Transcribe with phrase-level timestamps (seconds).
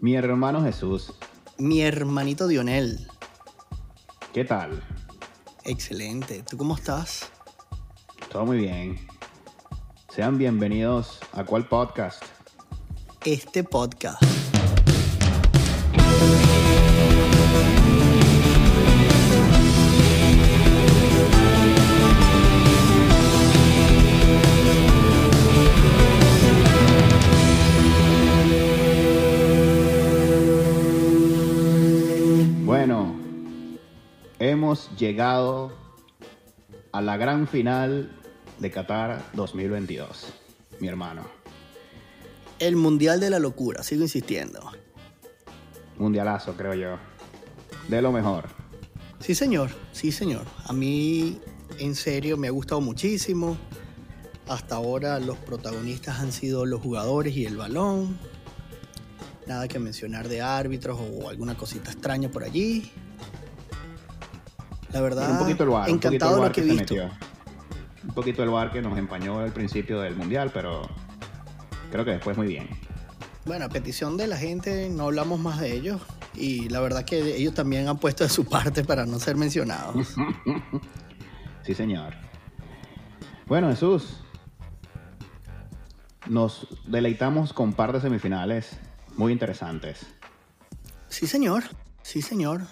[0.00, 1.12] Mi hermano Jesús,
[1.58, 3.06] Mi hermanito Dionel.
[4.32, 4.82] ¿qué tal?
[5.64, 6.42] Excelente.
[6.48, 7.30] ¿Tú cómo estás?
[8.32, 8.98] Todo muy bien.
[10.08, 12.22] Sean bienvenidos a cuál podcast.
[13.26, 14.22] Este podcast.
[34.60, 35.72] Hemos llegado
[36.92, 38.10] a la gran final
[38.58, 40.34] de Qatar 2022,
[40.80, 41.22] mi hermano.
[42.58, 44.60] El Mundial de la Locura, sigo insistiendo.
[45.96, 46.98] Mundialazo, creo yo.
[47.88, 48.50] De lo mejor.
[49.18, 50.44] Sí, señor, sí, señor.
[50.66, 51.40] A mí,
[51.78, 53.56] en serio, me ha gustado muchísimo.
[54.46, 58.18] Hasta ahora los protagonistas han sido los jugadores y el balón.
[59.46, 62.92] Nada que mencionar de árbitros o alguna cosita extraña por allí.
[64.92, 66.70] La verdad, un poquito el bar, un poquito el de bar lo que he se
[66.70, 66.94] visto.
[66.94, 67.10] metió.
[68.02, 70.82] Un poquito el bar que nos empañó al principio del mundial, pero
[71.90, 72.68] creo que después muy bien.
[73.44, 76.00] Bueno, a petición de la gente no hablamos más de ellos
[76.34, 80.14] y la verdad que ellos también han puesto de su parte para no ser mencionados.
[81.62, 82.14] Sí, señor.
[83.46, 84.16] Bueno, Jesús.
[86.26, 88.78] Nos deleitamos con par de semifinales
[89.16, 90.06] muy interesantes.
[91.08, 91.64] Sí, señor,
[92.02, 92.62] sí, señor.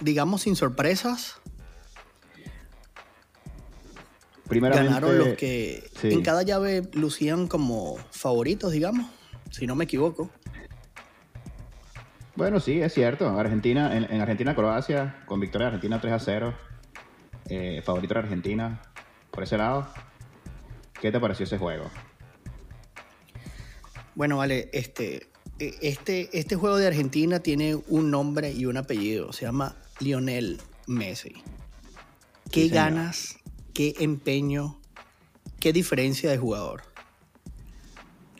[0.00, 1.36] Digamos sin sorpresas,
[4.48, 6.08] Primeramente, ganaron los que sí.
[6.08, 9.06] en cada llave lucían como favoritos, digamos,
[9.50, 10.30] si no me equivoco.
[12.36, 13.28] Bueno, sí, es cierto.
[13.38, 16.54] Argentina, en, en Argentina-Croacia, con victoria de Argentina 3 a 0.
[17.48, 18.82] eh, favorito de Argentina
[19.30, 19.86] por ese lado.
[21.00, 21.90] ¿Qué te pareció ese juego?
[24.14, 25.28] Bueno, vale, este,
[25.58, 29.32] eh, este, este juego de Argentina tiene un nombre y un apellido.
[29.32, 31.34] Se llama Lionel Messi.
[32.50, 33.36] Qué Sí, ganas,
[33.74, 34.80] qué empeño,
[35.60, 36.84] qué diferencia de jugador.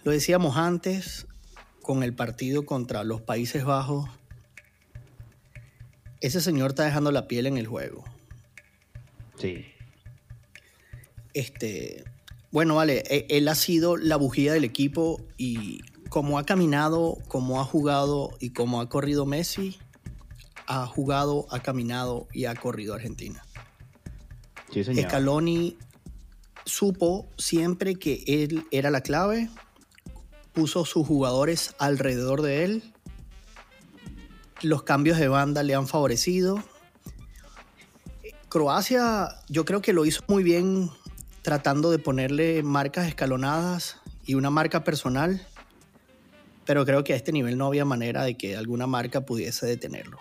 [0.04, 1.26] Lo decíamos antes
[1.82, 4.08] con el partido contra los Países Bajos.
[6.20, 8.04] Ese señor está dejando la piel en el juego.
[9.36, 9.66] Sí.
[11.34, 12.04] Este,
[12.52, 17.60] bueno, vale, e- él ha sido la bujía del equipo y como ha caminado, como
[17.60, 19.78] ha jugado y como ha corrido Messi,
[20.66, 23.44] ha jugado, ha caminado y ha corrido Argentina.
[24.82, 25.02] Sí.
[25.02, 25.76] Scaloni
[26.64, 29.50] supo siempre que él era la clave,
[30.52, 32.82] puso sus jugadores alrededor de él,
[34.62, 36.62] los cambios de banda le han favorecido.
[38.48, 40.90] Croacia yo creo que lo hizo muy bien
[41.42, 45.46] tratando de ponerle marcas escalonadas y una marca personal,
[46.64, 50.18] pero creo que a este nivel no había manera de que alguna marca pudiese detenerlo.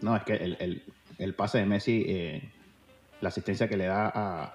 [0.00, 0.82] No, es que el, el-
[1.18, 2.50] el pase de Messi, eh,
[3.24, 4.54] la asistencia que le da a,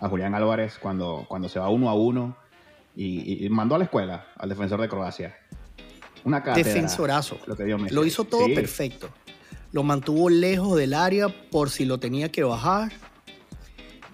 [0.00, 2.36] a Julián Álvarez cuando, cuando se va uno a uno
[2.96, 5.36] y, y mandó a la escuela al defensor de Croacia.
[6.24, 6.72] Una cátedra.
[6.72, 7.38] Defensorazo.
[7.46, 7.78] Lo que dio.
[7.78, 9.10] Lo hizo todo Sí, perfecto.
[9.72, 12.92] Lo mantuvo lejos del área por si lo tenía que bajar.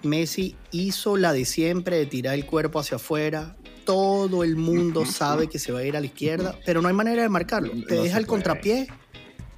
[0.03, 3.55] Messi hizo la de siempre de tirar el cuerpo hacia afuera.
[3.85, 6.93] Todo el mundo sabe que se va a ir a la izquierda, pero no hay
[6.93, 7.71] manera de marcarlo.
[7.87, 8.87] Te No deja el contrapié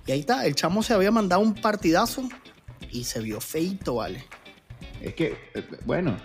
[0.06, 0.46] y ahí está.
[0.46, 2.28] El chamo se había mandado un partidazo
[2.92, 4.24] y se vio feito, vale.
[5.02, 6.18] Es que, eh, bueno,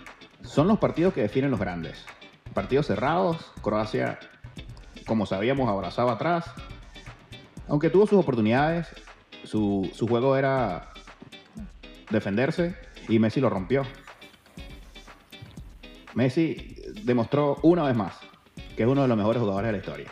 [0.43, 2.03] son los partidos que definen los grandes.
[2.53, 4.19] Partidos cerrados, Croacia,
[5.05, 6.45] como sabíamos, abrazaba atrás.
[7.67, 8.87] Aunque tuvo sus oportunidades,
[9.43, 10.91] su, su juego era
[12.09, 12.75] defenderse
[13.09, 13.83] y Messi lo rompió.
[16.13, 18.13] Messi demostró una vez más
[18.75, 20.11] que es uno de los mejores jugadores de la historia.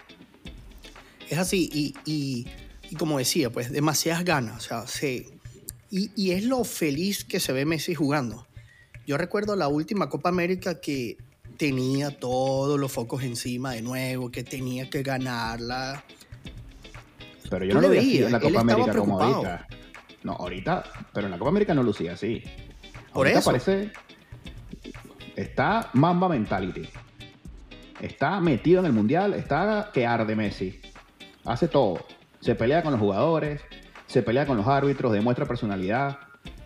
[1.30, 2.48] Es así, y, y-
[2.90, 4.58] y como decía, pues demasiadas ganas.
[4.58, 5.28] O sea, se,
[5.94, 8.48] y, y es lo feliz que se ve Messi jugando.
[9.06, 11.18] Yo recuerdo la última Copa América que
[11.58, 16.04] tenía todos los focos encima de nuevo, que tenía que ganarla.
[17.48, 19.68] Pero yo no lo veías, en la Copa América como ahorita.
[20.24, 22.42] No, ahorita, pero en la Copa América no lucía así.
[23.14, 23.52] Por Ahorita eso.
[23.52, 23.92] parece.
[25.36, 26.90] Está Mamba Mentality.
[28.02, 30.82] Está metido en el mundial, está que arde Messi.
[31.46, 32.04] Hace todo.
[32.40, 33.62] Se pelea con los jugadores,
[34.14, 36.20] se pelea con los árbitros, demuestra personalidad,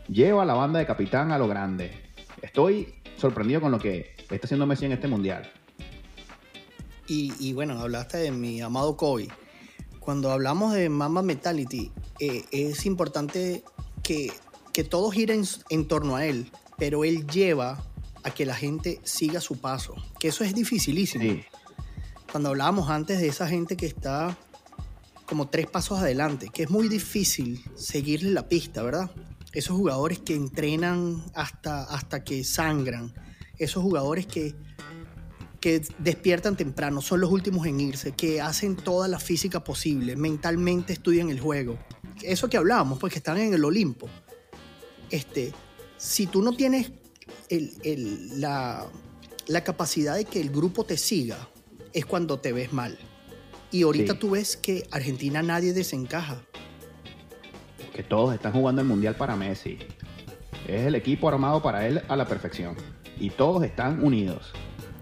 [0.09, 1.93] lleva a la banda de capitán a lo grande.
[2.41, 5.49] Estoy sorprendido con lo que está haciendo Messi en este mundial.
[7.07, 9.29] Y, y bueno, hablaste de mi amado Kobe.
[10.01, 13.63] Cuando hablamos de Mamba Mentality, eh, es importante
[14.03, 14.33] que,
[14.73, 17.81] que todo gira en, en torno a él, pero él lleva
[18.25, 21.23] a que la gente siga su paso, que eso es dificilísimo.
[21.23, 21.45] Sí,
[22.29, 24.37] Cuando hablábamos antes de esa gente que está
[25.27, 29.11] como tres pasos adelante, que es muy difícil seguirle la pista, ¿verdad?
[29.51, 33.13] Esos jugadores que entrenan hasta, hasta que sangran,
[33.57, 34.55] esos jugadores que,
[35.59, 40.93] que despiertan temprano, son los últimos en irse, que hacen toda la física posible, mentalmente
[40.93, 41.77] estudian el juego.
[42.21, 44.07] Eso que hablábamos, pues que están en el Olimpo.
[45.09, 45.53] Este,
[45.97, 46.91] si tú no tienes
[48.37, 48.85] la,
[49.47, 51.49] la capacidad de que el grupo te siga,
[51.91, 52.97] es cuando te ves mal.
[53.71, 56.41] Y ahorita tú ves que Argentina nadie desencaja.
[57.93, 59.77] Que todos están jugando el Mundial para Messi.
[60.67, 62.75] Es el equipo armado para él a la perfección.
[63.19, 64.53] Y todos están unidos.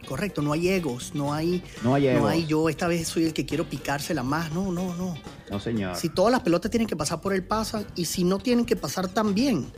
[0.07, 2.21] Correcto, no hay egos, no hay, no hay, egos.
[2.21, 4.51] no hay yo esta vez soy el que quiero picársela más.
[4.51, 5.15] No, no, no.
[5.50, 5.95] No, señor.
[5.95, 7.85] Si todas las pelotas tienen que pasar por él, pasan.
[7.95, 9.71] Y si no tienen que pasar, también.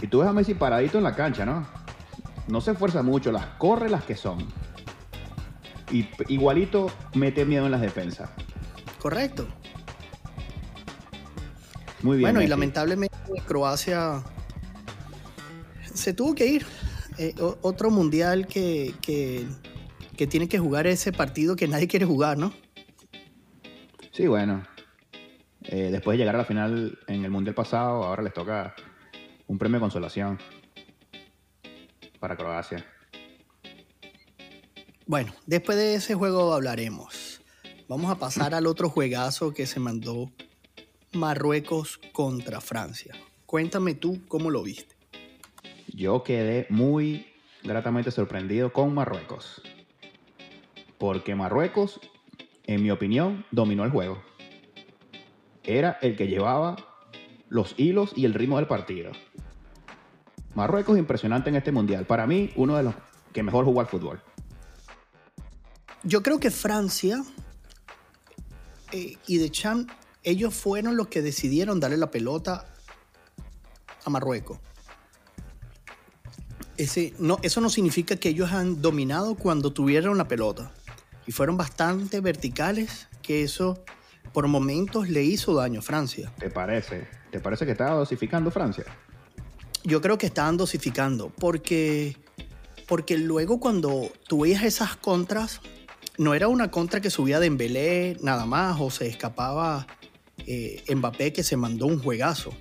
[0.00, 1.66] Y tú ves a Messi paradito en la cancha, ¿no?
[2.48, 4.38] No se esfuerza mucho, las corre las que son
[5.90, 8.30] y igualito mete miedo en las defensas.
[8.98, 9.46] Correcto.
[12.02, 12.30] Muy bien.
[12.30, 13.16] Bueno, y lamentablemente
[13.46, 14.22] Croacia
[15.94, 16.66] se tuvo que ir.
[17.18, 19.46] Eh, otro mundial que, que,
[20.26, 22.52] tiene que jugar ese partido que nadie quiere jugar, ¿no?
[24.12, 24.66] Sí, bueno.
[25.62, 28.74] Eh, después de llegar a la final en el mundial pasado, ahora les toca
[29.46, 30.38] un premio de consolación
[32.20, 32.84] para Croacia.
[35.08, 37.40] Bueno, después de ese juego hablaremos.
[37.88, 40.32] Vamos a pasar al otro juegazo que se mandó
[41.12, 43.14] Marruecos contra Francia.
[43.46, 44.96] Cuéntame tú cómo lo viste.
[45.94, 47.24] Yo quedé muy
[47.62, 49.62] gratamente sorprendido con Marruecos.
[50.98, 52.00] Porque Marruecos,
[52.64, 54.20] en mi opinión, dominó el juego.
[55.62, 56.76] Era el que llevaba
[57.48, 59.12] los hilos y el ritmo del partido.
[60.56, 62.06] Marruecos impresionante en este mundial.
[62.06, 62.94] Para mí, uno de los
[63.32, 64.20] que mejor jugó al fútbol.
[66.06, 67.24] Yo creo que Francia
[68.92, 69.90] eh, y de Champ,
[70.22, 72.64] ellos fueron los que decidieron darle la pelota
[74.04, 74.60] a Marruecos.
[76.76, 80.70] Ese, no, eso no significa que ellos han dominado cuando tuvieron la pelota.
[81.26, 83.82] Y fueron bastante verticales, que eso
[84.32, 86.32] por momentos le hizo daño a Francia.
[86.38, 87.08] ¿Te parece?
[87.32, 88.84] ¿Te parece que estaba dosificando Francia?
[89.82, 92.16] Yo creo que estaban dosificando, porque,
[92.86, 95.60] porque luego cuando tú veías esas contras,
[96.18, 99.86] no era una contra que subía de Embelé nada más o se escapaba
[100.46, 102.52] eh, Mbappé que se mandó un juegazo.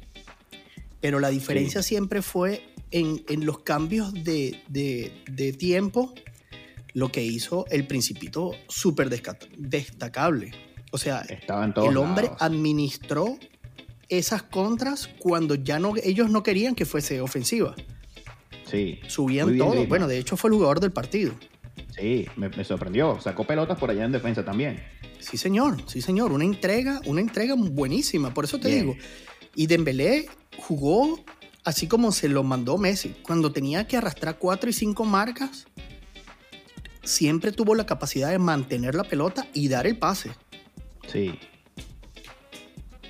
[1.02, 6.14] Pero la diferencia siempre fue en, los cambios de, tiempo,
[6.94, 10.52] lo que hizo el Principito súper destacable.
[10.92, 11.26] O sea,
[11.76, 13.38] el hombre administró
[14.10, 17.76] esas contras cuando ya no, ellos no querían que fuese ofensiva.
[18.70, 19.00] Sí.
[19.08, 19.86] Subían todo.
[19.86, 21.36] Bueno, de hecho fue el jugador del partido.
[21.96, 23.20] Sí, me, sorprendió.
[23.22, 24.84] Sacó pelotas por allá en defensa también.
[25.20, 26.32] Sí, señor, sí, señor.
[26.32, 28.34] Una entrega, una entrega buenísima.
[28.34, 28.96] Por eso te digo.
[29.56, 30.28] Y Dembélé
[30.58, 31.20] jugó
[31.64, 33.16] así como se lo mandó Messi.
[33.24, 35.68] Cuando tenía que arrastrar cuatro y cinco marcas,
[37.04, 40.32] siempre tuvo la capacidad de mantener la pelota y dar el pase.
[41.08, 41.38] Sí.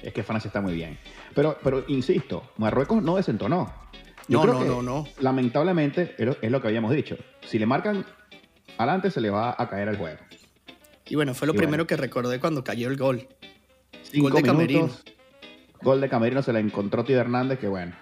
[0.01, 0.99] Es que Francia está muy bien.
[1.33, 3.73] Pero, pero insisto, Marruecos no desentonó.
[4.27, 5.07] no, no, no, no.
[5.19, 7.17] Lamentablemente, es lo que habíamos dicho.
[7.47, 8.05] Si le marcan
[8.77, 10.19] adelante se le va a caer el juego.
[11.07, 13.27] Y bueno, fue lo primero que recordé cuando cayó el gol.
[14.15, 14.89] gol de Camerino.
[15.81, 17.95] Gol de Camerino se la encontró Tío Hernández, que bueno.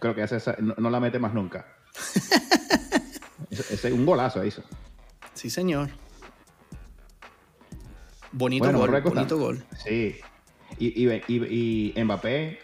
[0.00, 1.66] creo que esa, no, la mete más nunca.
[3.50, 4.62] ese, un golazo hizo.
[5.34, 5.88] Sí, señor.
[8.32, 9.64] Bonito gol, bonito gol.
[9.84, 10.16] Sí.
[10.78, 12.58] Y, y, Mbappé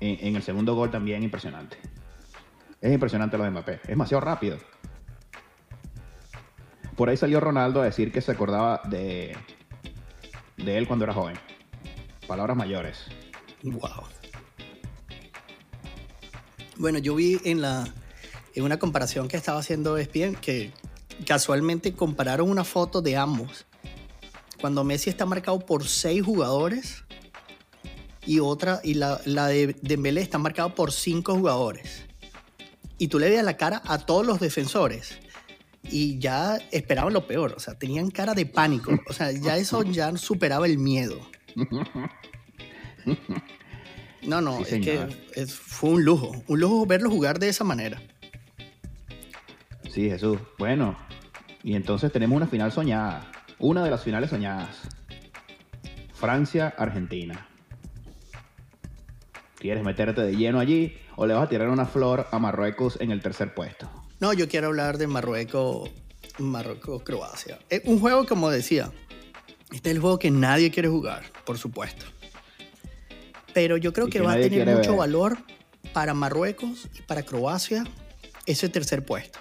[0.00, 1.76] en, en, el segundo gol también impresionante.
[2.80, 3.74] Es impresionante lo de Mbappé.
[3.74, 4.58] Es demasiado rápido.
[6.96, 9.36] Por ahí salió Ronaldo a decir que se acordaba de,
[10.56, 11.36] de él cuando era joven.
[12.26, 13.06] Palabras mayores.
[13.62, 14.04] Wow.
[16.76, 17.92] Bueno, yo vi en la
[18.54, 20.72] en una comparación que estaba haciendo ESPN que
[21.26, 23.64] casualmente compararon una foto de ambos.
[24.60, 27.04] Cuando Messi está marcado por seis jugadores
[28.26, 32.04] y otra y la, la de Dembélé está marcado por cinco jugadores.
[32.98, 35.18] Y tú le veas la cara a todos los defensores
[35.84, 39.82] y ya esperaban lo peor, o sea, tenían cara de pánico, o sea, ya eso
[39.82, 41.20] ya superaba el miedo.
[44.22, 48.00] No, no, es que fue un lujo, un lujo verlo jugar de esa manera.
[49.90, 50.38] Sí, Jesús.
[50.58, 50.96] Bueno,
[51.62, 54.88] y entonces tenemos una final soñada, una de las finales soñadas.
[56.14, 57.48] Francia-Argentina.
[59.56, 63.10] ¿Quieres meterte de lleno allí o le vas a tirar una flor a Marruecos en
[63.10, 64.01] el tercer puesto?
[64.22, 65.90] No, yo quiero hablar de Marruecos,
[66.38, 67.58] Marruecos-Croacia.
[67.68, 68.92] Es un juego, como decía,
[69.72, 72.06] Este es el juego que nadie quiere jugar, por supuesto.
[73.52, 74.98] Pero yo creo que, que va a tener mucho ver.
[75.00, 75.38] valor
[75.92, 77.82] para Marruecos y para Croacia
[78.46, 79.40] ese tercer puesto.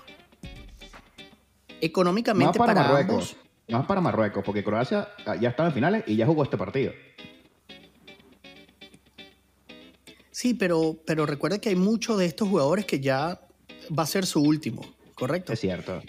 [1.80, 3.36] Económicamente para, para, Marruecos.
[3.36, 6.58] ambos, Más para Marruecos, porque Croacia ah, ya estaba en finales y ya jugó este
[6.58, 6.92] partido.
[10.32, 13.40] sí, pero, pero recuerda que hay muchos de estos jugadores que ya
[13.98, 14.82] va a ser su último,
[15.16, 15.54] ¿correcto?
[15.54, 16.02] Es cierto.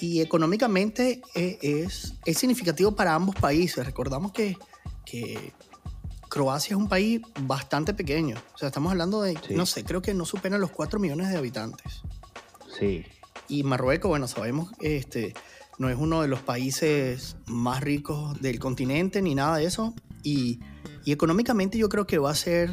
[0.00, 3.84] Y económicamente eh, es, es significativo para ambos países.
[3.86, 4.56] Recordamos que,
[5.04, 5.52] que
[6.28, 8.36] Croacia es un país bastante pequeño.
[8.54, 9.54] O sea, estamos hablando de, Sí.
[9.54, 12.02] no sé, creo que no superan los 4 millones de habitantes.
[12.78, 13.04] Sí.
[13.48, 15.34] Y Marruecos, bueno, sabemos, este,
[15.78, 19.94] no es uno de los países más ricos del continente ni nada de eso.
[20.22, 20.58] Y,
[21.04, 22.70] y económicamente yo creo que va a ser,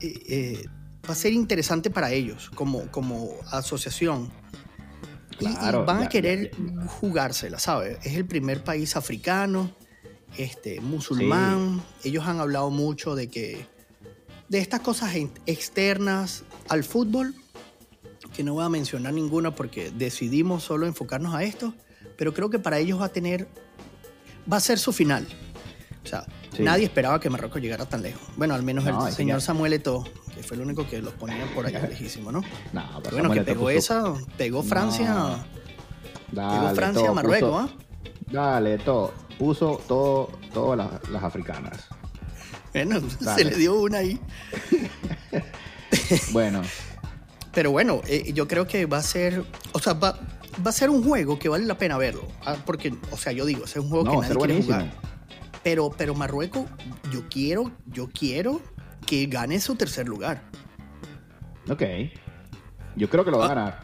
[0.00, 0.64] eh, eh,
[1.08, 4.30] va a ser interesante para ellos como, como asociación.
[5.40, 6.50] Y- y, Claro, van a ya- querer
[6.86, 7.98] jugársela, ¿sabes?
[8.04, 9.70] Es el primer país africano,
[10.36, 11.82] este, musulmán.
[12.04, 13.66] Ellos han hablado mucho de que
[14.48, 15.14] de estas cosas
[15.46, 17.34] externas al fútbol,
[18.34, 21.74] que no voy a mencionar ninguna porque decidimos solo enfocarnos a esto,
[22.16, 23.48] pero creo que para ellos va a tener,
[24.50, 25.26] va a ser su final.
[26.04, 26.62] O sea, Sí.
[26.62, 28.22] nadie esperaba que Marruecos llegara tan lejos.
[28.36, 30.04] Bueno, al menos No, el señor ya- Samuel Eto'o,
[30.42, 32.42] que fue el único que los ponía por allá lejísimo, ¿no?
[32.72, 35.44] No, pero bueno, que pegó puso- esa, pegó Francia,
[36.30, 37.68] pegó Francia a Marruecos, puso- ¿ah?
[38.30, 39.12] Dale, todo.
[39.38, 41.86] Puso todo, todas las, las africanas.
[42.72, 43.00] Bueno,
[43.36, 44.20] se le dio una ahí.
[46.32, 46.62] Bueno,
[47.52, 50.18] Pero bueno, eh, yo creo que va a ser, o sea, va,
[50.66, 52.26] va a ser un juego que vale la pena verlo.
[52.46, 54.74] Ah, Porque, o sea, yo digo, es un juego no, que nadie quiere buenísimo.
[54.78, 54.92] jugar.
[55.62, 56.64] Pero, pero Marruecos,
[57.12, 58.60] yo quiero, yo quiero
[59.06, 60.42] que gane su tercer lugar.
[61.68, 61.82] Ok.
[62.96, 63.54] Yo creo que lo va a Ah.
[63.54, 63.80] ganar.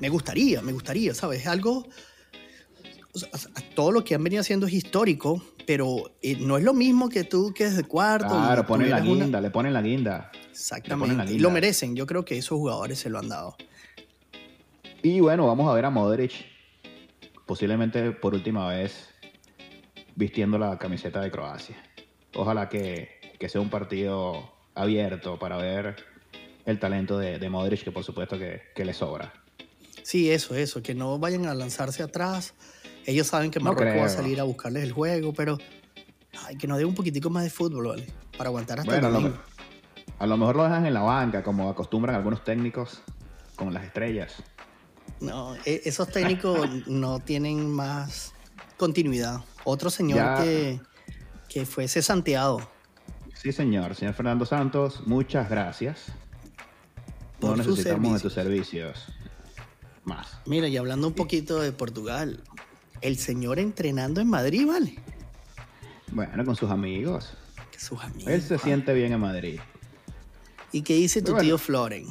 [0.00, 1.40] Me gustaría, me gustaría, ¿sabes?
[1.40, 1.86] Es algo.
[3.14, 3.30] o sea,
[3.74, 7.24] todo lo que han venido haciendo es histórico, pero eh, no es lo mismo que
[7.24, 8.28] tú que es de cuarto.
[8.28, 10.30] Claro, ponen la una- guinda, le ponen la guinda.
[10.32, 11.32] La Exactamente.
[11.32, 11.96] Y lo merecen.
[11.96, 13.56] Yo creo que esos jugadores se lo han dado.
[15.02, 16.32] Y bueno, vamos a ver a Modric
[17.46, 19.08] posiblemente por última vez
[20.14, 21.76] vistiendo la camiseta de Croacia.
[22.34, 25.96] Ojalá que, que sea un partido abierto para ver
[26.64, 29.32] el talento de, de Modric, que por supuesto que, que le sobra.
[30.02, 32.54] Sí, eso, eso, que no vayan a lanzarse atrás.
[33.06, 35.58] Ellos saben que No Marruecos va a salir a buscarles el juego, pero
[36.44, 38.06] ay, que nos dé un poquitico más de fútbol, ¿vale?
[38.36, 39.38] Para aguantar hasta Bueno, el domingo.
[40.18, 43.02] a lo mejor lo dejan en la banca, como acostumbran algunos técnicos
[43.54, 44.34] con las estrellas.
[45.20, 48.32] No, e- esos técnicos no tienen más
[48.76, 49.40] continuidad.
[49.64, 50.42] Otro señor Ya.
[50.42, 50.80] que,
[51.48, 52.68] que fue cesanteado
[53.46, 53.94] Sí, señor.
[53.94, 56.06] Señor Fernando Santos, muchas gracias.
[57.40, 59.06] No Por sus necesitamos de tus servicios.
[60.02, 60.40] Más.
[60.46, 62.42] Mira, y hablando un poquito de Portugal,
[63.02, 64.96] el señor entrenando en Madrid, ¿vale?
[66.10, 67.34] Bueno, con sus amigos.
[67.70, 68.32] Que sus amigos.
[68.32, 68.58] Él se ah.
[68.58, 69.60] siente bien en Madrid.
[70.72, 71.44] ¿Y qué dice tu bueno.
[71.44, 72.08] tío Floren?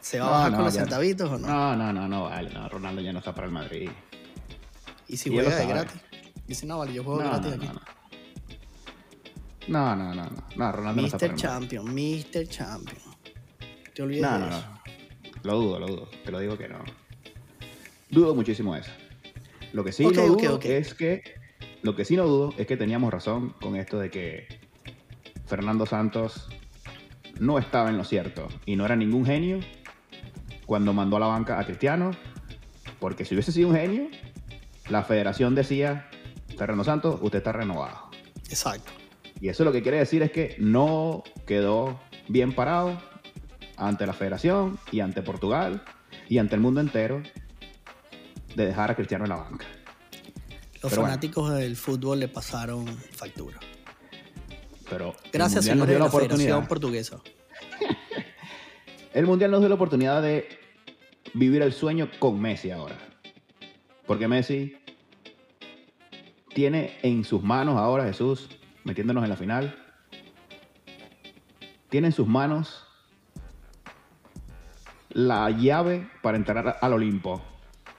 [0.00, 1.46] ¿Se va a No, bajar no, con los ya- centavitos o no?
[1.46, 2.50] No, no, no, no, vale.
[2.52, 3.90] No, Ronaldo ya no está para el Madrid.
[5.06, 5.68] ¿Y si Y juega de sabe.
[5.68, 6.00] gratis?
[6.48, 7.78] Dice, no, vale, yo juego No, gratis no, aquí.
[9.68, 9.96] No, no.
[9.96, 10.44] No, no, no, no.
[10.56, 11.42] No, Ronaldo no está el Madrid.
[11.44, 12.48] Champion, Mr.
[12.48, 12.98] Champion.
[13.94, 14.64] Te olvides No, de no, eso.
[14.68, 14.80] no.
[15.42, 16.08] Lo dudo, lo dudo.
[16.24, 16.78] Te lo digo que no.
[18.10, 18.90] Dudo muchísimo eso.
[19.72, 21.22] Lo que sí Ok, no dudo es que.
[21.82, 24.46] Lo que sí no dudo es que teníamos razón con esto de que
[25.46, 26.48] Fernando Santos
[27.38, 29.60] no estaba en lo cierto y no era ningún genio
[30.64, 32.12] cuando mandó a la banca a Cristiano,
[33.00, 34.08] porque si hubiese sido un genio,
[34.88, 36.08] la federación decía,
[36.56, 38.08] Fernando Santos, usted está renovado.
[38.48, 38.90] Exacto.
[39.44, 42.98] Y eso lo que quiere decir es que no quedó bien parado
[43.76, 45.84] ante la federación y ante Portugal
[46.30, 47.22] y ante el mundo entero
[48.56, 49.66] de dejar a Cristiano en la banca.
[50.80, 51.02] Los Pero bueno.
[51.02, 53.60] fanáticos del fútbol le pasaron factura.
[54.88, 56.66] Pero Gracias, nos dio de la la Federación oportunidad.
[56.66, 57.20] Portuguesa.
[59.12, 60.48] El Mundial nos dio la oportunidad de
[61.34, 62.96] vivir el sueño con Messi ahora.
[64.06, 64.78] Porque Messi
[66.54, 68.48] tiene en sus manos ahora, Jesús,
[68.84, 69.76] metiéndonos en la final,
[71.88, 72.86] tiene en sus manos
[75.10, 77.42] la llave para entrar al Olimpo.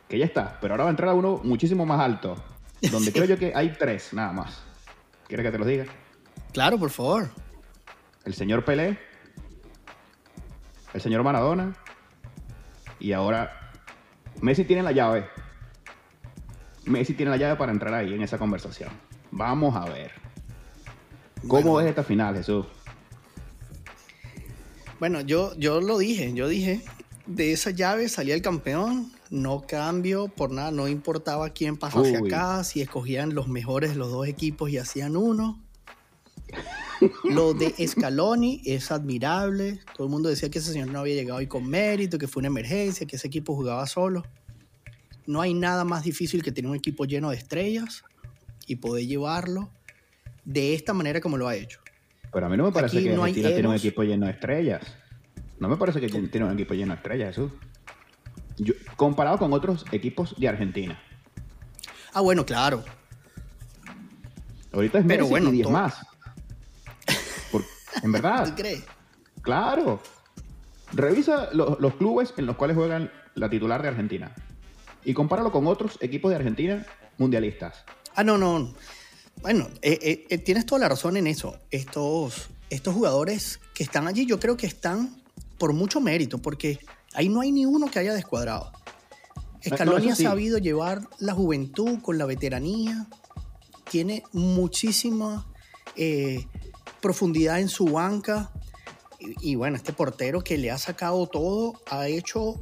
[0.07, 2.35] Que ya está, pero ahora va a entrar a uno muchísimo más alto.
[2.91, 4.63] Donde creo yo que hay tres, nada más.
[5.27, 5.85] ¿Quieres que te los diga?
[6.53, 7.29] Claro, por favor.
[8.25, 8.97] el señor Pelé,
[10.93, 11.73] el señor Maradona
[12.99, 13.71] y ahora
[14.41, 15.27] Messi tiene la llave.
[16.85, 18.89] Messi tiene la llave para entrar ahí en esa conversación.
[19.31, 20.24] Vamos a ver.
[21.47, 21.81] ¿Cómo Bueno.
[21.81, 22.65] es esta final, Jesús?
[24.99, 26.81] Bueno, yo, yo lo dije, yo dije
[27.25, 32.27] de esa llave salía el campeón, no cambio por nada, no importaba quién pasase Uy.
[32.27, 35.61] acá, si escogían los mejores de los dos equipos y hacían uno.
[37.23, 39.79] Lo de Scaloni es admirable.
[39.95, 42.41] Todo el mundo decía que ese señor no había llegado ahí con mérito, que fue
[42.41, 44.23] una emergencia, que ese equipo jugaba solo.
[45.25, 48.03] No hay nada más difícil que tener un equipo lleno de estrellas
[48.67, 49.71] y poder llevarlo
[50.45, 51.79] de esta manera como lo ha hecho.
[52.31, 54.31] Pero a mí no me parece Aquí que no Argentina tiene un equipo lleno de
[54.33, 54.81] estrellas.
[55.59, 57.51] No me parece que tiene un equipo lleno de estrellas, Jesús.
[58.57, 60.99] Yo- comparado con otros equipos de Argentina.
[62.13, 62.83] Ah, bueno, claro.
[64.71, 65.95] Ahorita es Pero Messi bueno, y 10 todo- más.
[67.53, 68.83] En ¿Tú verdad, crees?
[69.41, 70.01] claro.
[70.93, 74.31] Revisa lo- los clubes en los cuales juegan la titular de Argentina.
[75.03, 76.85] Y compáralo con otros equipos de Argentina
[77.17, 77.83] mundialistas.
[78.15, 78.73] Ah, no, no.
[79.45, 81.59] Bueno, eh, eh, eh, tienes toda la razón en eso.
[81.69, 85.21] Estos, estos jugadores que están allí, yo creo que están
[85.59, 86.79] por mucho mérito, porque
[87.13, 88.71] ahí no hay ni uno que haya descuadrado.
[89.63, 90.23] Scaloni eso ha sí.
[90.23, 93.05] sabido llevar la juventud con la veteranía,
[93.91, 95.45] tiene muchísima
[95.95, 96.47] eh,
[96.99, 98.51] profundidad en su banca.
[99.19, 102.59] Y, y bueno, este portero que le ha sacado todo ha hecho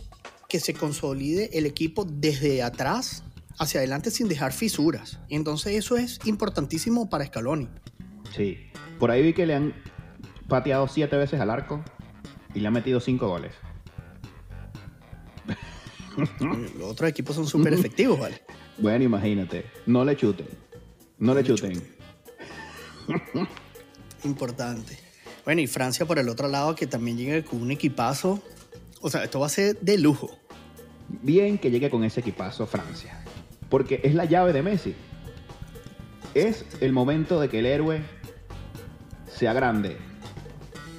[0.49, 3.22] que se consolide el equipo desde atrás
[3.59, 5.19] hacia adelante sin dejar fisuras.
[5.29, 7.69] Y entonces eso es importantísimo para Scaloni.
[8.35, 8.57] Sí.
[8.99, 9.73] Por ahí vi que le han
[10.47, 11.83] pateado siete veces al arco
[12.53, 13.53] y le han metido cinco goles.
[16.77, 18.41] Los otros equipos son súper efectivos, ¿vale?
[18.77, 19.65] Bueno, imagínate.
[19.85, 20.47] No le chuten.
[21.17, 21.81] No le chuten.
[24.23, 24.97] Importante.
[25.45, 28.41] Bueno, y Francia por el otro lado que también llega con un equipazo.
[29.01, 30.29] O sea, esto va a ser de lujo.
[31.09, 33.22] Bien que llegue con ese equipazo Francia.
[33.73, 34.93] Porque es la llave de Messi.
[36.35, 38.03] Es el momento de que el héroe
[39.25, 39.97] sea grande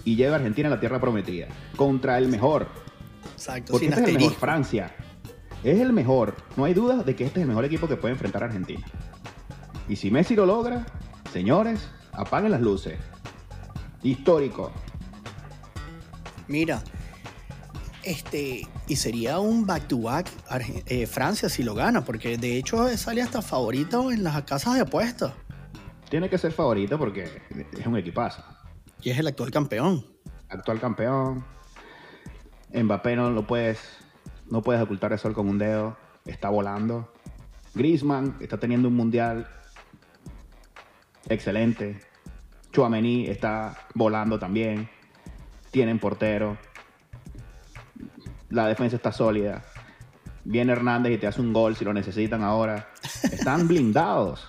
[0.04, 1.47] y lleve a Argentina a la tierra prometida.
[1.76, 2.66] Contra el mejor.
[3.33, 4.33] Exacto, Porque este es el mejor.
[4.33, 4.93] Francia.
[5.62, 6.35] Es el mejor.
[6.57, 8.85] No hay duda de que este es el mejor equipo que puede enfrentar a Argentina.
[9.88, 10.85] Y si Messi lo logra,
[11.33, 12.99] señores, apaguen las luces.
[14.02, 14.73] Histórico.
[16.49, 16.82] Mira,
[18.04, 20.28] este, y sería un back-to-back
[20.86, 24.80] eh, Francia si lo gana, porque de hecho sale hasta favorito en las casas de
[24.80, 25.32] apuestas.
[26.08, 27.43] Tiene que ser favorito porque
[27.78, 28.45] es un equipazo.
[29.02, 30.04] Y es el actual campeón.
[30.49, 31.45] Actual campeón.
[32.73, 33.78] Mbappé no lo puedes,
[34.50, 35.97] no puedes ocultar el sol con un dedo.
[36.25, 37.12] Está volando.
[37.75, 39.49] Griezmann está teniendo un mundial
[41.28, 42.00] excelente.
[42.73, 44.88] Chouameni está volando también.
[45.71, 46.56] Tienen portero.
[48.54, 49.64] La defensa está sólida.
[50.45, 52.88] Viene Hernández y te hace un gol si lo necesitan ahora.
[53.25, 54.47] Están blindados.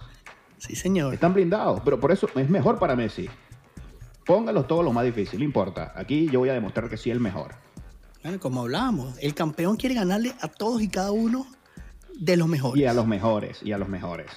[0.58, 1.14] Sí, señor.
[1.14, 3.30] Están blindados, pero por eso es mejor para Messi.
[4.26, 5.92] Póngalos todo lo más difícil, no importa.
[5.96, 7.56] Aquí yo voy a demostrar que sí el mejor.
[8.24, 11.46] Bueno, como hablábamos, el campeón quiere ganarle a todos y cada uno
[12.18, 12.82] de los mejores.
[12.82, 14.28] Y a los mejores, y a los mejores.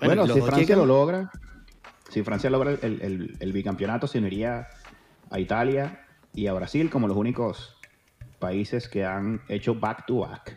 [0.00, 1.30] Bueno, los si Francia llegan- lo logra,
[2.08, 4.68] si Francia logra el, el- el bicampeonato, se uniría
[5.30, 6.01] a Italia
[6.34, 7.76] y a Brasil como los únicos
[8.38, 10.56] países que han hecho back to back.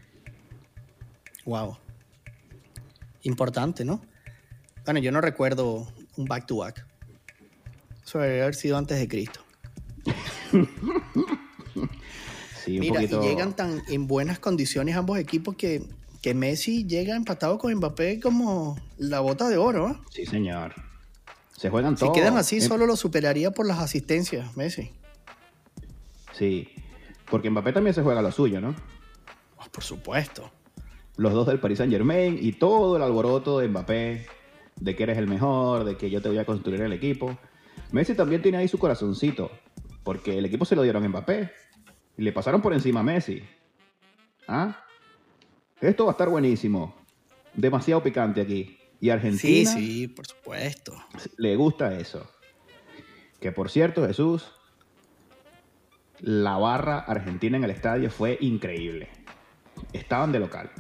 [1.45, 1.77] Wow.
[3.23, 4.01] Importante, ¿no?
[4.85, 6.85] Bueno, yo no recuerdo un back-to-back.
[8.05, 9.39] Eso debe haber sido antes de Cristo.
[12.63, 13.23] Sí, un Mira, poquito.
[13.23, 15.83] y llegan tan en buenas condiciones ambos equipos que,
[16.23, 19.91] que Messi llega empatado con Mbappé como la bota de oro.
[19.91, 19.95] ¿eh?
[20.09, 20.73] Sí, señor.
[21.55, 22.17] Se juegan Si todos.
[22.17, 24.89] quedan así, Eh, solo lo superaría por las asistencias, Messi.
[26.37, 26.69] Sí,
[27.29, 28.75] porque Mbappé también se juega lo suyo, ¿no?
[29.57, 30.51] Oh, por supuesto.
[31.17, 34.25] los dos del Paris Saint Germain y todo el alboroto de Mbappé,
[34.75, 37.37] de que eres el mejor, de que yo te voy a construir el equipo.
[37.91, 39.49] Messi también tiene ahí su corazoncito,
[40.03, 41.51] porque el equipo se lo dieron a Mbappé
[42.17, 43.41] y le pasaron por encima a Messi.
[44.47, 44.77] ¿Ah?
[45.79, 46.95] Esto va a estar buenísimo.
[47.53, 48.77] Demasiado picante aquí.
[48.99, 50.93] Y Sí, Argentina sí, por supuesto.
[51.37, 52.29] le gusta eso.
[53.39, 54.51] Que por cierto, Jesús,
[56.19, 59.09] la barra argentina en el estadio fue increíble.
[59.93, 60.71] Estaban de local.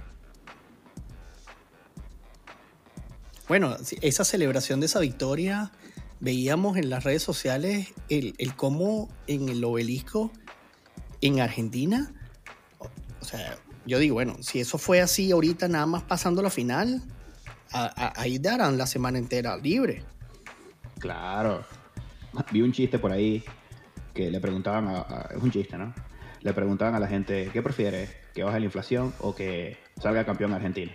[3.47, 5.71] Bueno, esa celebración de esa victoria,
[6.19, 10.31] veíamos en las redes sociales el, el cómo en el obelisco
[11.21, 12.11] en Argentina,
[12.79, 12.85] o,
[13.21, 17.03] o sea, yo digo, bueno, si eso fue así ahorita nada más pasando la final,
[17.71, 20.03] a- a- ahí darán la semana entera libre.
[20.97, 21.63] Claro.
[22.51, 23.43] Vi un chiste por ahí
[24.15, 25.93] que le preguntaban a, a- es un chiste, ¿no?
[26.41, 28.09] Le preguntaban a la gente, ¿qué prefieres?
[28.33, 30.91] ¿Que baje la inflación o que salga campeón Argentina?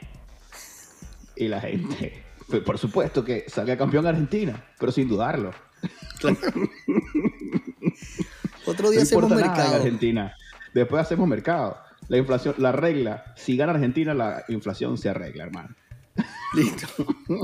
[1.37, 5.53] Y la gente, pues por supuesto que salga campeón Argentina, pero sin dudarlo.
[8.67, 9.77] Otro día no hacemos nada en mercado.
[9.77, 10.35] Argentina.
[10.75, 11.79] Después hacemos mercado.
[12.09, 15.75] La inflación, la regla, si gana Argentina, la inflación se arregla, hermano.
[16.55, 16.87] Listo.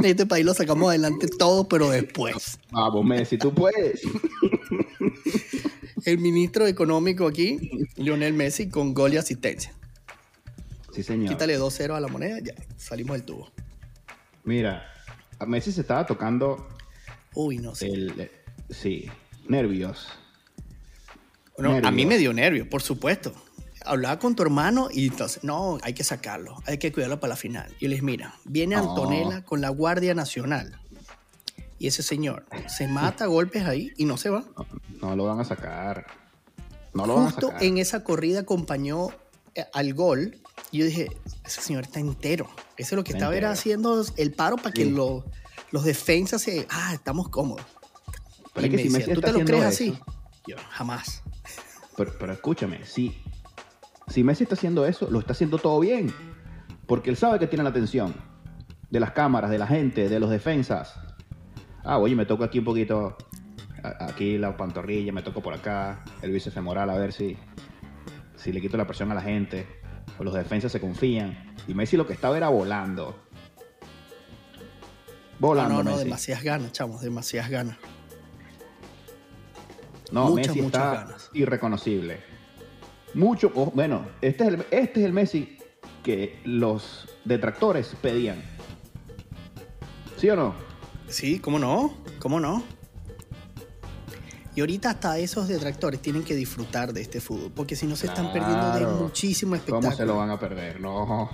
[0.03, 2.59] Este país lo sacamos adelante todo, pero después.
[2.71, 4.03] Vamos, Messi, tú puedes.
[6.07, 7.59] El ministro económico aquí,
[7.97, 9.75] Lionel Messi, con gol y asistencia.
[10.95, 11.29] Sí, señor.
[11.29, 13.51] Quítale 2-0 a la moneda, ya salimos del tubo.
[14.45, 14.85] Mira,
[15.41, 16.69] a Messi se estaba tocando
[17.35, 17.89] Uy, no sé.
[17.89, 18.19] el...
[18.21, 18.31] eh,
[18.71, 19.07] Sí,
[19.49, 20.09] nervios.
[21.57, 21.93] Bueno, a nervios.
[21.93, 23.35] mí me dio nervio, por supuesto.
[23.85, 27.37] Hablaba con tu hermano y entonces, no, hay que sacarlo, hay que cuidarlo para la
[27.37, 27.73] final.
[27.81, 28.77] Y yo les mira, viene.
[28.77, 30.81] Antonella con la Guardia Nacional.
[31.79, 34.45] Y ese señor se mata a golpes ahí y no se va.
[35.03, 36.07] No, lo van a sacar.
[36.95, 37.63] No lo van a Justo sacar.
[37.65, 39.09] en esa corrida acompañó
[39.55, 40.39] eh, al gol.
[40.71, 41.09] Y yo dije,
[41.45, 42.47] ese señor está entero.
[42.77, 44.91] Eso es lo que Está estaba era haciendo el paro para que Sí.
[44.91, 45.25] lo-
[45.73, 46.67] los defensas se...
[46.71, 47.65] Ah, estamos cómodos.
[48.55, 49.99] Pero y es que me si decía, Messi ¿tú te lo crees así?
[50.47, 51.23] Yo, jamás.
[51.97, 53.17] Pero, pero escúchame, si,
[54.09, 56.15] si Messi está haciendo eso, lo está haciendo todo bien.
[56.87, 58.15] Porque él sabe que tiene la atención
[58.91, 60.95] de las cámaras, de la gente, de los defensas.
[61.85, 63.17] Ah, oye, me toco aquí un poquito,
[64.01, 67.37] aquí la pantorrilla, me toco por acá, el bíceps femoral, a ver si,
[68.37, 69.67] si le quito la presión a la gente.
[70.19, 71.55] O los defensas se confían.
[71.69, 73.15] Y Messi lo que estaba era volando.
[75.39, 76.05] No, Volando, no, no, Messi.
[76.05, 77.77] demasiadas ganas, chamos, demasiadas ganas.
[80.11, 81.31] No, Muchas, Messi muchas está ganas.
[81.35, 82.19] irreconocible.
[83.15, 85.59] Mucho, oh, bueno, este es, el, este es el Messi
[86.03, 88.43] que los detractores pedían.
[90.17, 90.55] ¿Sí o no?
[91.09, 91.95] Sí, ¿cómo no?
[92.19, 92.63] ¿Cómo no?
[94.57, 98.07] Y ahorita hasta esos detractores tienen que disfrutar de este fútbol, porque si no se
[98.07, 99.83] están perdiendo de muchísimo espectáculo.
[99.91, 100.81] ¿Cómo se lo van a perder?
[100.81, 101.31] No,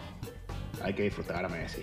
[0.82, 1.82] hay que disfrutar a Messi.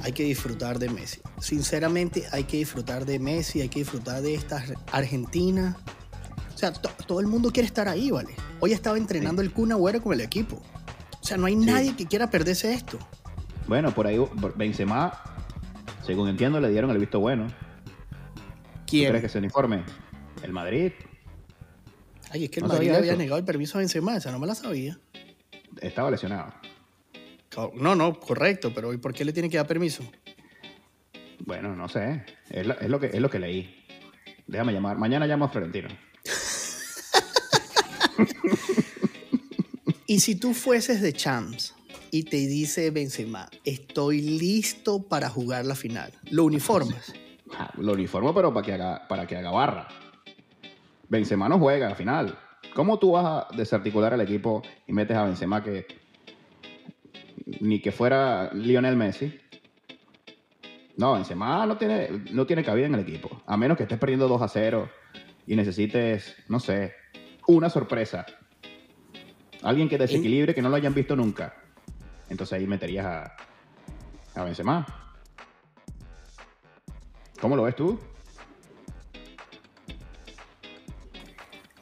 [0.00, 1.20] Hay que disfrutar de Messi.
[1.40, 5.76] Sinceramente, hay que disfrutar de Messi, hay que disfrutar de esta Argentina.
[6.54, 8.34] O sea, to- todo el mundo quiere estar ahí, ¿vale?
[8.60, 10.62] Hoy estaba entrenando el Kun Agüero con el equipo.
[11.20, 12.96] O sea, no hay nadie que quiera perderse esto.
[13.66, 15.12] Bueno, por ahí Benzema,
[16.06, 17.48] según entiendo, le dieron el visto bueno.
[17.48, 19.08] ¿Tú ¿Quién?
[19.08, 19.82] crees que se uniforme?
[20.46, 20.92] El Madrid
[22.30, 23.18] Ay, es que el No Madrid había eso.
[23.18, 24.98] negado el permiso a Benzema, esa no me la sabía.
[25.80, 26.52] estaba lesionado.
[27.74, 30.02] No, no, correcto, pero ¿y por qué le tiene que dar permiso?
[31.40, 32.24] Bueno, no sé.
[32.50, 33.84] Es lo, que, es lo que leí.
[34.46, 34.98] Déjame llamar.
[34.98, 35.88] Mañana llamo a Florentino.
[40.08, 41.74] Y si tú fueses de Champs
[42.12, 47.12] y te dice Benzema, estoy listo para jugar la final, ¿lo uniformas?
[47.52, 49.88] Ah, Lo uniformo, pero para que haga, para que haga barra.
[51.08, 52.38] Benzema no juega al final.
[52.74, 55.86] ¿Cómo tú vas a desarticular al equipo y metes a Benzema que
[57.60, 59.38] ni que fuera Lionel Messi?
[60.96, 63.42] No, Benzema no tiene, no tiene cabida en el equipo.
[63.46, 64.90] A menos que estés perdiendo 2 a 0
[65.46, 66.94] y necesites, no sé,
[67.46, 68.26] una sorpresa.
[69.62, 71.54] Alguien que desequilibre que no lo hayan visto nunca.
[72.28, 73.36] Entonces ahí meterías a,
[74.34, 74.86] a Benzema.
[77.40, 77.98] ¿Cómo lo ves tú?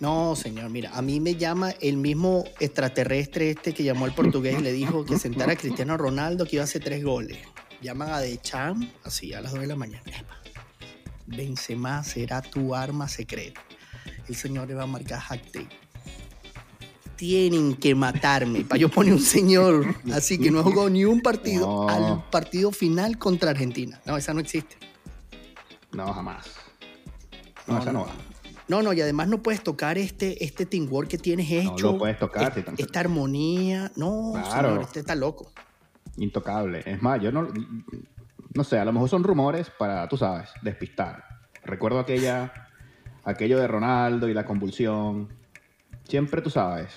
[0.00, 4.56] No, señor, mira, a mí me llama el mismo extraterrestre este que llamó al portugués
[4.58, 7.38] y le dijo que sentara a Cristiano Ronaldo que iba a hacer tres goles.
[7.80, 10.02] Llaman a De Champ así a las 2 de la mañana.
[11.26, 13.62] Benzema será tu arma secreta.
[14.28, 15.68] El señor le va a marcar hack-trick.
[17.16, 21.20] Tienen que matarme para yo poner un señor así que no ha jugado ni un
[21.20, 21.88] partido No.
[21.88, 24.00] al partido final contra Argentina.
[24.04, 24.76] No, esa no existe.
[25.92, 26.44] No, jamás.
[27.68, 28.00] No, No, esa no.
[28.06, 28.12] va.
[28.68, 31.92] No, no, y además no puedes tocar este, este teamwork que tienes No hecho.
[31.92, 33.92] lo puedes tocar, es- si tan- esta armonía.
[33.96, 34.68] No, Claro.
[34.70, 35.52] señor, este está loco.
[36.16, 36.82] Intocable.
[36.86, 37.48] Es más, yo no.
[38.54, 41.24] No sé, a lo mejor son rumores para, tú sabes, despistar.
[41.64, 42.52] Recuerdo aquella.
[43.24, 45.28] Aquello de Ronaldo y la convulsión.
[46.06, 46.92] Siempre tú sabes.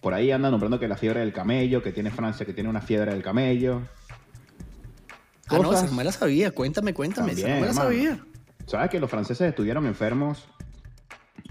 [0.00, 2.80] Por ahí andan nombrando que la fiebre del camello, que tiene Francia, que tiene una
[2.80, 3.82] fiebre del camello.
[5.48, 6.52] Ah, no, esa no me la sabía.
[6.52, 7.32] Cuéntame, cuéntame.
[7.32, 7.90] esa no También, me la hermano.
[7.90, 8.24] sabía.
[8.68, 10.46] ¿Sabes que los franceses estuvieron enfermos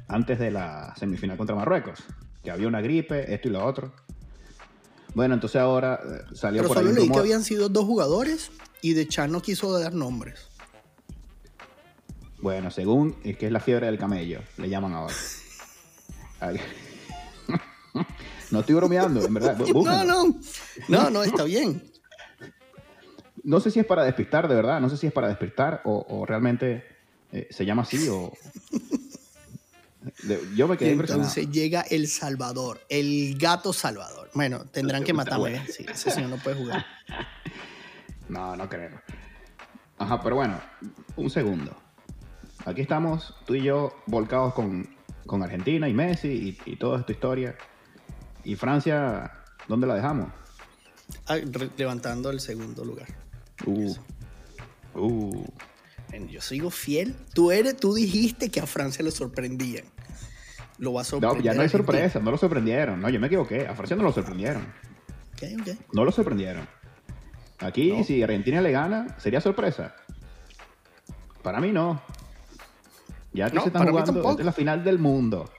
[0.07, 2.03] antes de la semifinal contra Marruecos?
[2.43, 3.91] Que había una gripe, esto y lo otro.
[5.15, 7.85] Bueno, entonces ahora eh, salió Pero por ahí solo un leí que habían sido dos
[7.85, 8.51] jugadores
[8.83, 10.47] y De Chan no quiso dar nombres.
[12.39, 15.15] Bueno, según es que es la fiebre del camello, le llaman ahora.
[18.51, 19.57] No estoy bromeando, en verdad.
[19.73, 20.39] No, no.
[20.87, 21.81] No, no, está bien.
[23.43, 24.79] No sé si es para despistar, de verdad.
[24.79, 26.96] No sé si es para despistar o, o realmente
[27.31, 28.33] eh, se llama así o...
[30.55, 31.29] Yo me quedé impresionado.
[31.29, 34.29] entonces llega El Salvador, el gato Salvador.
[34.33, 35.65] Bueno, tendrán que matarme.
[35.67, 36.85] Sí, ese señor no puede jugar.
[38.29, 39.01] No, no creo.
[39.97, 40.59] Ajá, pero bueno,
[41.15, 41.73] un segundo.
[42.65, 47.11] Aquí estamos tú y yo volcados con con Argentina y Messi y, y toda esta
[47.11, 47.55] historia.
[48.43, 49.31] ¿Y Francia,
[49.67, 50.29] dónde la dejamos?
[51.27, 51.37] Ah,
[51.77, 53.07] levantando el segundo lugar.
[53.65, 53.93] Uh,
[54.95, 55.45] uh.
[56.29, 57.15] Yo sigo fiel.
[57.33, 59.85] Tú eres, tú dijiste que a Francia le sorprendían.
[60.79, 61.43] Lo va a No, sorprender.
[61.43, 63.01] ya no hay sorpresa, no lo sorprendieron.
[63.01, 63.67] No, yo me equivoqué.
[63.67, 64.61] A Francia no lo sorprendieron.
[65.33, 65.77] Ok, ok.
[65.93, 66.67] No lo sorprendieron.
[67.59, 68.03] Aquí, No.
[68.03, 69.95] si Argentina le gana, sería sorpresa.
[71.41, 72.01] Para mí no.
[73.33, 75.51] Ya que No, se están jugando, esta es la final del mundo.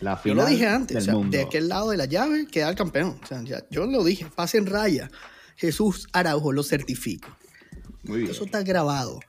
[0.00, 1.36] La Yo final lo dije antes, del o sea, mundo.
[1.36, 3.18] de aquel lado de la llave queda el campeón.
[3.22, 5.10] O sea, ya- yo lo dije, pase en raya.
[5.56, 7.28] Jesús Araujo lo certifico.
[8.04, 8.30] Muy bien.
[8.30, 9.20] Eso está grabado.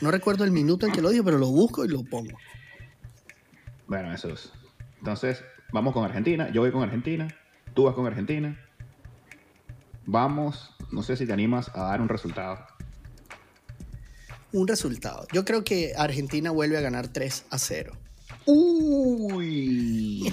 [0.00, 2.38] No recuerdo el minuto en que lo dije, pero lo busco y lo pongo.
[3.86, 4.52] Bueno, eso es.
[4.98, 6.50] Entonces, vamos con Argentina.
[6.50, 7.28] Yo voy con Argentina.
[7.74, 8.58] Tú vas con Argentina.
[10.06, 12.58] Vamos, no sé si te animas a dar un resultado.
[14.52, 15.26] Un resultado.
[15.32, 17.92] Yo creo que Argentina vuelve a ganar 3 a 0.
[18.46, 20.32] Uy.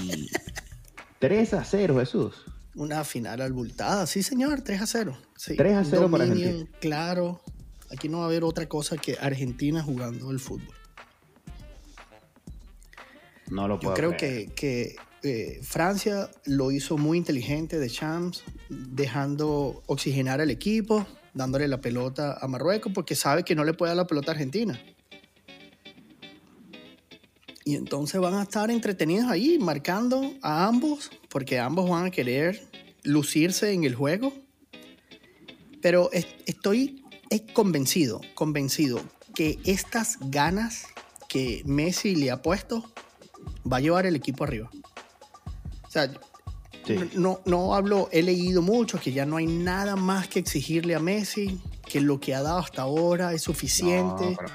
[1.19, 2.45] 3 a 0, Jesús.
[2.75, 4.07] Una final abultada.
[4.07, 5.17] Sí, señor, 3 a 0.
[5.35, 5.55] Sí.
[5.55, 6.79] 3 a Un 0 para dominio Argentina.
[6.79, 7.41] Claro.
[7.91, 10.73] Aquí no va a haber otra cosa que Argentina jugando el fútbol.
[13.49, 14.51] No lo Yo puedo creo creer.
[14.53, 21.67] que, que, eh, Francia lo hizo muy inteligente de Champs, dejando oxigenar al equipo, dándole
[21.67, 24.79] la pelota a Marruecos, porque sabe que no le puede dar la pelota a Argentina.
[27.63, 32.61] Y entonces van a estar entretenidos ahí, marcando a ambos, porque ambos van a querer
[33.03, 34.33] lucirse en el juego.
[35.81, 38.99] Pero es- estoy es convencido, convencido
[39.33, 40.87] que estas ganas
[41.27, 42.83] que Messi le ha puesto
[43.71, 44.69] va a llevar el equipo arriba.
[45.87, 46.09] O sea,
[46.85, 46.99] Sí.
[47.15, 50.99] no, no hablo, he leído mucho que ya no hay nada más que exigirle a
[50.99, 54.49] Messi, que lo que ha dado hasta ahora es suficiente No, pero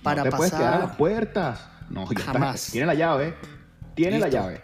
[0.00, 0.88] para no te puedes quedar a pasar.
[0.88, 1.60] las puertas.
[1.90, 2.32] No, ya está.
[2.34, 2.66] Jamás.
[2.70, 3.34] Tiene la llave.
[3.96, 4.62] Tiene la llave.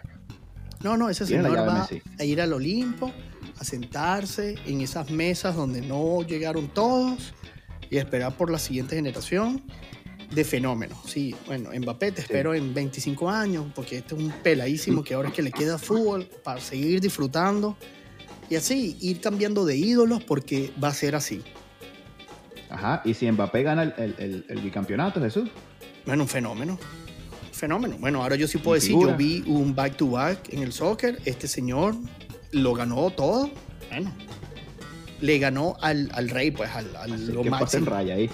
[0.81, 3.11] No, no, ese señor va a ir al Olimpo,
[3.59, 7.33] a sentarse en esas mesas donde no llegaron todos
[7.89, 9.61] y esperar por la siguiente generación
[10.33, 10.97] de fenómenos.
[11.05, 15.29] Sí, bueno, Mbappé te espero en 25 años porque este es un peladísimo que ahora
[15.29, 17.75] es que le queda fútbol para seguir disfrutando
[18.49, 21.41] y así ir cambiando de ídolos porque va a ser así.
[22.69, 23.01] Ajá.
[23.03, 25.49] Y si Mbappé gana el, el- el- el bicampeonato, Jesús.
[26.05, 26.77] Bueno, un fenómeno.
[27.51, 27.97] Fenómeno.
[27.99, 31.19] Bueno, ahora yo sí puedo decir, yo vi un back-to-back en el soccer.
[31.25, 31.95] Este señor
[32.51, 33.49] lo ganó todo.
[33.89, 34.11] Bueno,
[35.21, 37.89] le ganó al, al rey, pues, al, al Así lo que pasa en máximo.
[37.89, 38.29] raya ahí.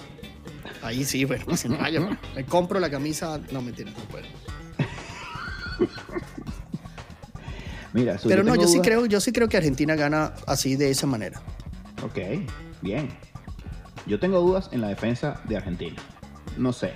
[0.82, 2.16] Ahí sí, bueno, pues, en raya, ¿no?
[2.36, 3.40] Me compro la camisa.
[3.50, 4.24] No, mentira, no puedo.
[7.92, 11.06] Mira, Pero no, yo sí, creo, yo sí creo que Argentina gana así, de esa
[11.06, 11.40] manera.
[12.02, 12.18] Ok,
[12.82, 13.08] bien.
[14.06, 15.96] Yo tengo dudas en la defensa de Argentina.
[16.58, 16.92] No sé.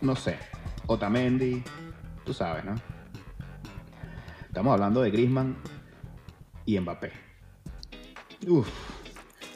[0.00, 0.36] No sé.
[0.86, 1.62] Otamendi,
[2.26, 2.74] tú sabes, ¿no?
[4.54, 5.56] Estamos hablando de Griezmann
[6.64, 7.10] y Mbappé.
[8.46, 8.68] Uf,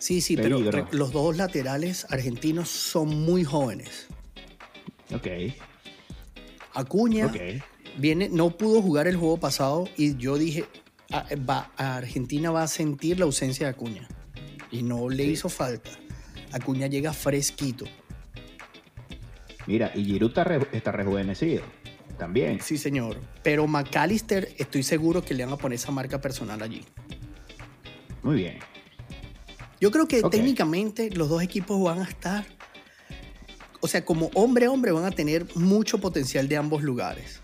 [0.01, 0.73] Sí, sí, Peligro.
[0.73, 4.09] pero los dos laterales argentinos son muy jóvenes.
[5.15, 5.55] ok,
[6.75, 7.31] Acuña
[7.97, 10.65] viene, no pudo jugar el juego pasado y yo dije,
[11.13, 14.09] "Ah, va, Argentina va a sentir la ausencia de Acuña.
[14.73, 15.31] Y no le Sí.
[15.31, 15.91] hizo falta.
[16.51, 17.85] Acuña llega fresquito.
[19.69, 21.63] Mira, y Giroud está, re- está rejuvenecido.
[22.19, 22.61] También.
[22.61, 23.17] Sí, señor.
[23.43, 26.85] Pero McAllister, estoy seguro que le van a poner esa marca personal allí.
[28.23, 28.59] Muy bien.
[29.81, 32.45] Yo creo que técnicamente los dos equipos van a estar,
[33.81, 37.41] o sea, como hombre a hombre van a tener mucho potencial de ambos lugares.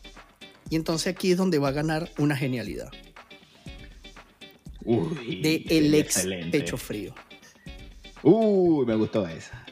[0.68, 2.90] Y entonces aquí es donde va a ganar una genialidad.
[4.84, 6.58] Uy, De el ex excelente.
[6.58, 7.14] pecho frío.
[8.22, 9.64] Uy, me gustó esa.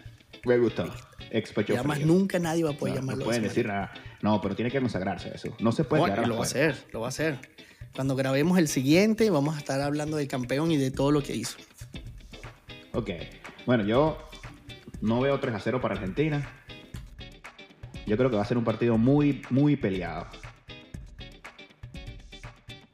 [0.44, 0.84] Me gustó.
[1.30, 2.06] Ex pecho Y además frío.
[2.12, 3.92] nunca nadie va a poder No, no llamarlo de pueden decir nada.
[4.22, 5.54] No, pero tiene que consagrarse eso.
[5.60, 7.38] No se puede No, quedar y lo va a hacer, lo va a hacer.
[7.94, 11.34] Cuando grabemos el siguiente, vamos a estar hablando del campeón y de todo lo que
[11.34, 11.58] hizo.
[12.94, 13.10] Ok.
[13.66, 14.16] Bueno, yo
[15.00, 16.48] no veo 3 a 0 para Argentina.
[18.06, 20.26] Yo creo que va a ser un partido muy, muy peleado.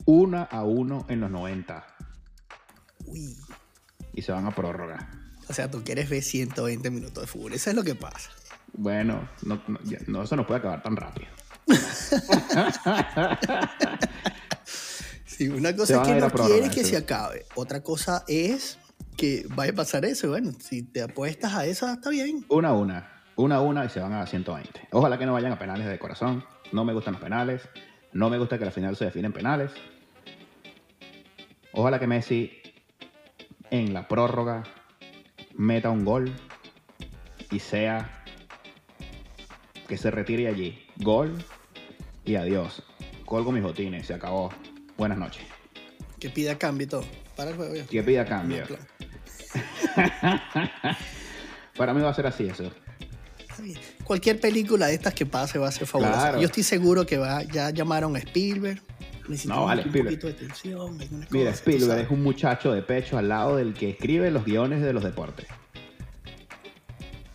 [0.07, 1.87] 1 a 1 en los 90
[3.07, 3.37] Uy.
[4.15, 5.11] y se van a prórroga.
[5.49, 7.53] O sea, tú quieres ver 120 minutos de fútbol.
[7.53, 8.31] Eso es lo que pasa.
[8.73, 9.61] Bueno, no,
[10.07, 11.29] no, eso no puede acabar tan rápido.
[15.25, 17.47] Sí, una cosa es que no quieres que se acabe.
[17.55, 18.79] Otra cosa es
[19.17, 20.29] que vaya a pasar eso.
[20.29, 22.45] Bueno, si te apuestas a esa, está bien.
[22.49, 23.05] 1 a 1.
[23.37, 24.89] 1 a 1 y se van a 120.
[24.91, 26.45] Ojalá que no vayan a penales de corazón.
[26.73, 27.63] No me gustan los penales.
[28.13, 29.71] No me gusta que la final se define en penales.
[31.73, 32.51] Ojalá que Messi
[33.71, 34.65] en la prórroga
[35.55, 36.35] meta un gol
[37.51, 38.18] y sea
[39.89, 40.79] que se retire allí.
[40.99, 41.35] Gol
[42.25, 42.83] y adiós.
[43.25, 44.51] Colgo mis botines, se acabó.
[44.97, 45.43] Buenas noches.
[46.21, 47.05] Que pida cambio y todo.
[47.37, 47.87] Para el juego ya.
[47.87, 48.65] Que pida cambio.
[51.77, 52.71] Para mí va a ser así eso.
[54.05, 56.39] Cualquier película de estas que pase va a ser fabulosa.
[56.39, 58.81] Yo estoy seguro que va, ya llamaron a Spielberg.
[59.45, 60.99] No, vale, un poquito de tensión.
[61.31, 64.93] Mira, Spielberg es un muchacho de pecho al lado del que escribe los guiones de
[64.93, 65.47] los deportes.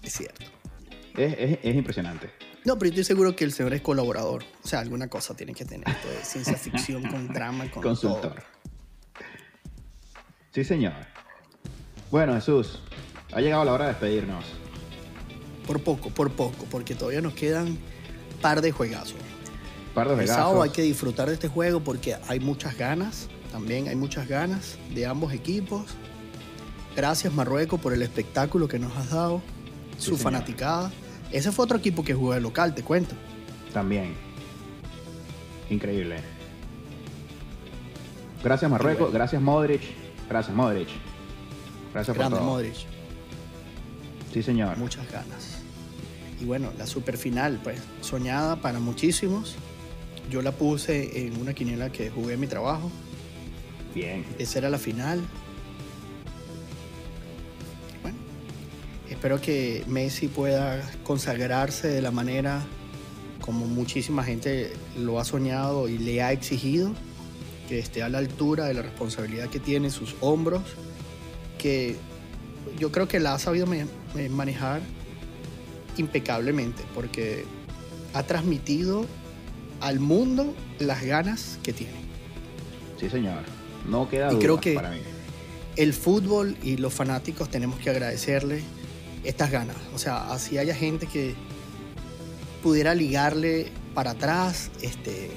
[0.01, 0.52] Es cierto.
[1.17, 2.29] Es, impresionante.
[2.65, 4.43] No, pero yo estoy seguro que el señor es colaborador.
[4.63, 5.87] O sea, alguna cosa tiene que tener.
[5.87, 8.43] Esto de ciencia ficción con drama, con Consultor.
[10.51, 10.93] Sí, señor.
[12.09, 12.79] Bueno, Jesús,
[13.33, 14.45] ha llegado la hora de despedirnos.
[15.67, 17.77] Por poco, por poco, porque todavía nos quedan
[18.41, 19.15] par de juegazos.
[19.93, 23.87] Par de El sábado hay que disfrutar de este juego porque hay muchas ganas, también
[23.87, 25.91] hay muchas ganas de ambos equipos.
[26.95, 29.41] Gracias Marruecos por el espectáculo que nos has dado,
[29.97, 30.91] su fanaticada.
[31.33, 33.15] Ese fue otro equipo que jugó de local, te cuento.
[33.73, 34.13] También.
[35.69, 36.17] Increíble.
[38.43, 39.81] Gracias Marruecos, gracias Modric,
[40.29, 40.89] gracias Modric.
[41.93, 42.41] Gracias por todo.
[42.41, 42.75] Modric.
[44.31, 44.77] Sí, señor.
[44.77, 45.59] Muchas ganas.
[46.41, 49.55] Y bueno, la super final, pues, soñada para muchísimos.
[50.29, 52.91] Yo la puse en una quiniela que jugué en mi trabajo.
[53.93, 54.25] Bien.
[54.39, 55.21] Esa era la final.
[59.23, 62.61] Espero que Messi pueda consagrarse de la manera
[63.39, 66.91] como muchísima gente lo ha soñado y le ha exigido,
[67.69, 70.63] que esté a la altura de la responsabilidad que tiene en sus hombros,
[71.57, 71.95] que
[72.77, 73.65] yo creo que la ha sabido
[74.29, 74.81] manejar
[75.95, 77.45] impecablemente, porque
[78.13, 79.05] ha transmitido
[79.79, 81.95] al mundo las ganas que tiene.
[82.99, 83.43] Sí, señor.
[83.87, 84.77] No queda y creo que
[85.77, 88.63] El fútbol y los fanáticos tenemos que agradecerle
[89.23, 89.75] estas ganas.
[89.93, 91.35] O sea, así haya gente que
[92.61, 95.31] pudiera ligarle para atrás, este,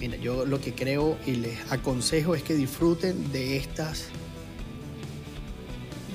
[0.00, 4.06] mira, yo lo que creo y les aconsejo es que disfruten de estas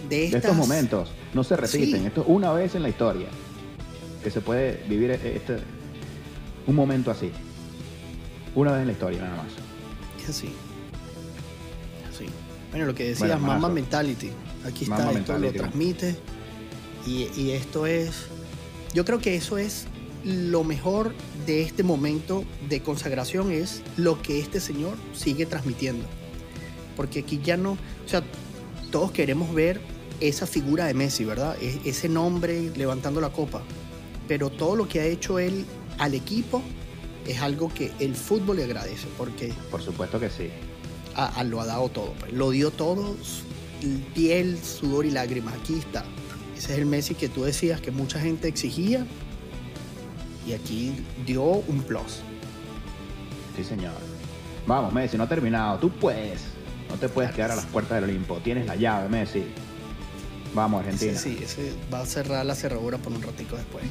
[0.10, 1.10] de, estos momentos.
[1.34, 2.06] No se repiten.
[2.06, 3.28] Esto es una vez en la historia
[4.24, 5.58] que se puede vivir este,
[6.66, 7.32] un momento así.
[8.56, 9.48] Una vez en la historia, nada más.
[10.22, 10.50] Es así.
[12.10, 12.26] así.
[12.72, 14.32] Bueno, lo que decías, Mama Mentality.
[14.66, 16.16] Aquí está, esto lo transmite.
[17.08, 18.26] Y, y esto es.
[18.94, 19.86] Yo creo que eso es
[20.24, 21.14] lo mejor
[21.46, 26.06] de este momento de consagración es lo que este señor sigue transmitiendo.
[26.96, 28.24] Porque aquí ya no, o sea,
[28.92, 29.80] todos queremos ver
[30.20, 31.56] esa figura de Messi, ¿verdad?
[31.62, 33.62] ese nombre levantando la copa.
[34.28, 35.66] Pero todo lo que ha hecho él
[36.00, 36.62] al equipo
[37.26, 39.54] es algo que el fútbol le agradece, porque...
[39.72, 40.50] Por supuesto que sí.
[41.46, 42.34] lo ha dado todo, pues.
[42.34, 43.16] lo dio todo,
[44.14, 45.54] piel, sudor y lágrimas.
[45.56, 46.04] Aquí está.
[46.58, 49.06] Ese es el Messi que tú decías que mucha gente exigía
[50.46, 50.94] y aquí
[51.26, 52.22] dio un plus.
[53.56, 53.94] Sí, señor.
[54.66, 55.78] Vamos, Messi, no ha terminado.
[55.80, 56.42] Tú puedes.
[56.90, 58.38] No te puedes quedar a las puertas del Olimpo.
[58.38, 59.44] Tienes la llave, Messi.
[60.54, 61.18] Vamos, Argentina.
[61.18, 63.84] Sí, sí, ese va a cerrar la cerradura por un ratico después.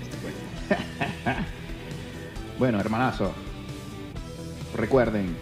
[2.58, 3.32] bueno, hermanazo.
[4.74, 5.36] Recuerden,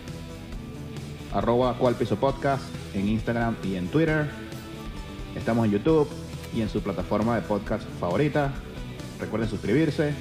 [1.35, 2.63] arroba cual podcast
[2.95, 4.31] en Instagram y en Twitter.
[5.37, 6.09] Estamos en YouTube
[6.55, 8.55] y en su plataforma de podcast favorita.
[9.21, 10.15] Recuerden suscribirse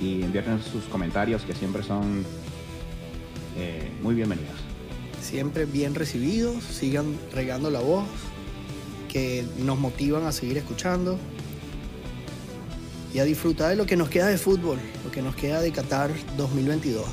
[0.00, 2.24] y enviarnos sus comentarios que siempre son
[3.56, 4.56] eh, muy bienvenidos.
[5.22, 8.04] Siempre bien recibidos, sigan regando la voz
[9.08, 11.16] que nos motivan a seguir escuchando
[13.14, 15.70] y a disfrutar de lo que nos queda de fútbol, lo que nos queda de
[15.70, 17.06] Qatar 2022.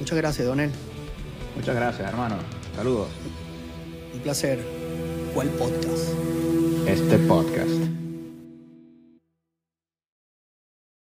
[0.00, 0.72] Muchas gracias, Donel.
[1.58, 2.36] Muchas gracias, hermano.
[2.76, 3.08] Saludos.
[4.14, 4.60] Un placer.
[5.34, 6.14] ¿Cuál podcast?
[6.86, 7.77] Este podcast.